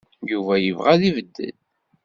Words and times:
Yuba 0.31 0.53
yebɣa 0.59 0.91
abeddel. 1.05 1.55